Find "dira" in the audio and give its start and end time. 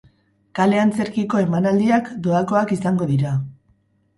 3.13-3.37